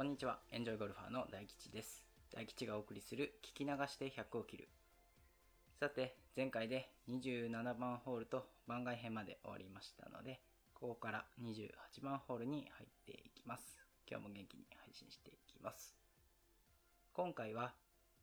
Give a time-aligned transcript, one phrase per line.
[0.00, 0.38] こんにちは。
[0.50, 2.02] エンジョイゴルファーの大吉です。
[2.34, 4.68] 大吉がお送りする聞き流して100を切る。
[5.78, 10.40] さて、前回で27番ホールと番外編まで終わりましたので、
[10.72, 13.76] ここから28番ホールに入っていきます。
[14.10, 15.94] 今日も元気に配信していきます。
[17.12, 17.74] 今回は、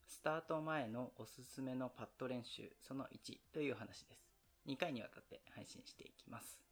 [0.07, 4.31] スタート前のおすすめのパット練習その1という話です。
[4.65, 6.66] 2回にわたって配信していきます。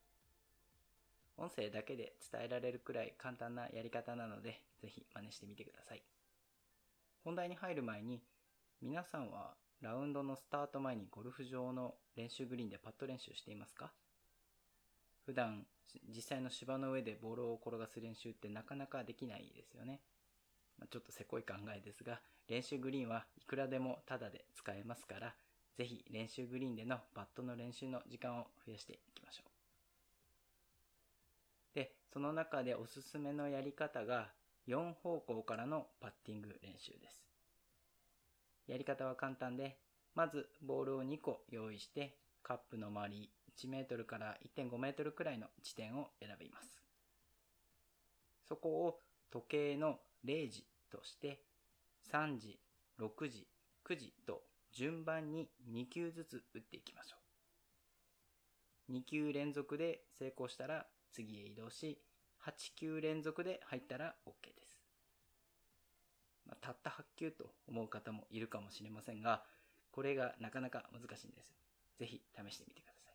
[1.38, 6.04] 音声だけで伝えられるくらい簡単なやり方なので、ぜひ真似してみてください。
[7.24, 8.22] 本題に入る前に、
[8.82, 13.92] 皆さんはラウンドのスタート前にゴルフ場の練習グリーンでパット練習していますか？
[15.26, 15.66] 普段
[16.16, 20.02] 実際の芝の上でボールを転がす練習ってなかなかできないですよね。
[20.78, 25.34] まあ、ちょっとせこい考えですが、練習グリーンはいくらでもタダで使えますから、
[25.78, 29.55] ぜひ練習グリーンでのパットの練習の時間を増やしていきましょう。
[32.16, 34.30] その中でおすすめのやり方が
[34.70, 37.22] 4方向からのパッティング練習です。
[38.68, 39.76] やり方は簡単で、
[40.16, 46.82] まずボールを2個用意して、カップの周り1メートルから1.5メートルくらいの地点を選びます。
[48.48, 51.42] そこを時計の0時として、
[52.14, 52.58] 3時、
[52.98, 53.46] 6時、
[53.84, 54.42] 9時と
[54.72, 57.18] 順番に2球ずつ打っていきましょ
[58.88, 58.94] う。
[58.94, 60.86] 2球連続で成功したら
[61.16, 61.98] 次へ移動し、
[62.46, 64.78] 8球連続で入ったら OK です。
[66.46, 69.44] まあ、たった8球と思う方もいるかもしれませんが、
[69.92, 71.56] これがなかなか難しいんですよ。
[72.00, 73.12] ぜひ試してみてくださ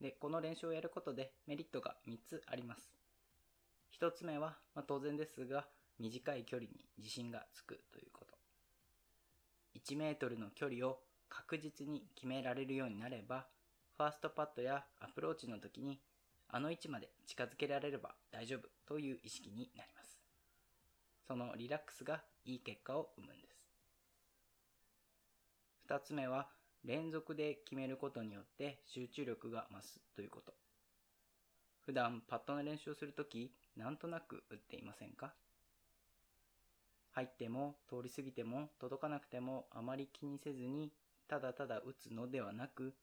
[0.00, 0.04] い。
[0.04, 2.90] で、この練習をやることでメリットが3つあります。
[4.00, 5.66] 1つ目は、まあ、当然ですが、
[5.98, 8.34] 短い距離に自信がつくということ。
[9.78, 13.46] 1メートルの距離を確実に決められるようになれば、
[14.02, 16.00] ファーストパットやアプローチの時に、
[16.48, 20.18] あの位置まで近づけられれば大丈夫という意識になります。
[21.28, 23.64] そのリラックスがいい結果を生むんです。
[25.84, 26.48] 二つ目は、
[26.84, 30.52] 連続で決めることによって集中力が増すということ。
[31.86, 35.32] 普段パットの練習をするとき、なんとなく打っていませんか？
[37.12, 40.90] 入っても通り過ぎても届かなくてもあまり気にせずに
[41.28, 42.94] ただただ打つのではなく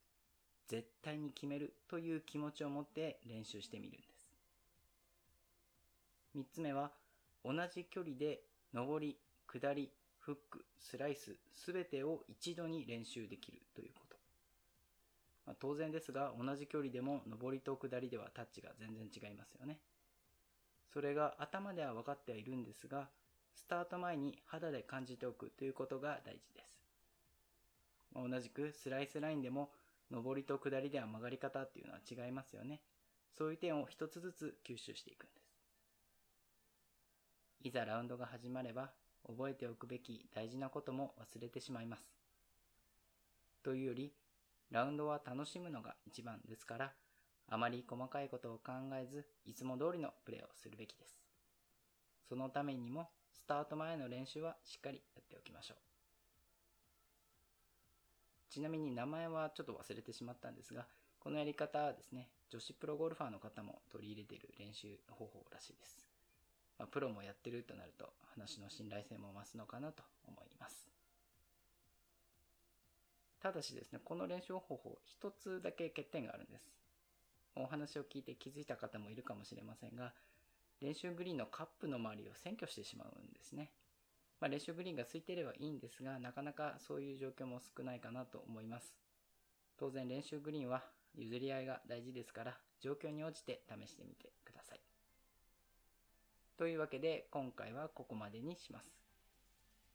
[0.69, 4.30] 絶対に決めるという気持ちを持って練習してみるんです。
[6.35, 6.91] 三つ目は
[7.44, 8.41] 同じ距離で
[8.72, 14.16] 上り、下り、フック、スライスすべてを一度に練習できるということ。
[15.47, 19.79] まあ、当然ですが同じ距離でも上りと下りではタッチが全然違いますよね。
[20.94, 23.09] それが頭では分かってはいるんですが
[23.56, 26.79] スタート前に肌で感じておくということが大事です。
[28.13, 29.72] 同じくスライスラインでも
[30.12, 32.81] 上りと下りでは曲がり方っていうのは違いますよね。
[33.38, 35.50] そういう点を一つずつ吸収していくんです。
[37.62, 38.92] いざラウンドが始まれば
[39.28, 42.03] 覚えておくべき大事なことも忘れてしまいます。
[43.64, 44.14] というより、
[44.72, 46.94] ラウンドは楽しむのが一番ですから、
[47.47, 51.20] あまり細かいことを考えず、いつも通りのプレーをするべきです。
[52.28, 55.89] そのためにも、スタート前の練習はしっかりやっておきましょう。
[58.50, 60.86] ちなみに名前はちょっと忘れてしまったんですが、
[61.20, 66.06] このやり方はですね、女子プロゴルファーの方も取り入れている練習方法らしいです。
[66.80, 70.90] まあ、プロもやってるとなると話の信頼性も増すのかなと思います。
[73.42, 76.72] ただしですね、この練習方法、一つだけ欠点があるんです。
[77.56, 80.14] お話を聞いて気づいた方もいるかもしれませんが、
[80.82, 83.72] 練習グリーンのカップの周りを占拠してしまうんですね。
[84.40, 88.96] まあ、練習グリーンが空いていればいいんですが、なかなかそういう状況も少ないかなと思います。
[89.78, 90.84] 当然練習グリーンは
[91.16, 94.80] 譲り合いが大事ですから、状況に応じて試してみてください。
[96.58, 98.86] というわけで、今回はここまでにします。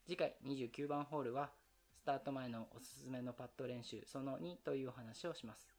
[0.05, 1.51] 次回29番ホールは、
[1.97, 5.75] スタート前のおすすめのパット練習その2というお話をします。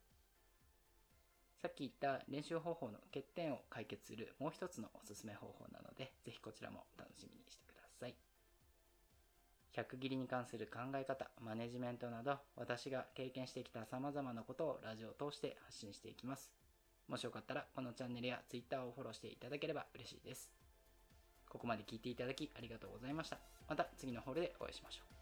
[1.62, 8.36] さっき言った練習方法の欠点を解決するもう一つのおすすめ方法なので、ぜひこちらも楽しみにしてください。
[9.76, 16.50] 客切りに関する考え方、マネジメントなど、私が経験してきた様々なことをラジオを通して発信していきます。
[17.08, 20.50] もしよかったら、このチャンネルや Twitter をフォローしていただければ嬉しいです。
[21.46, 23.38] ここまで聞いていただきありがとうございました。
[23.69, 25.16] また次のホールでお会いしましょう。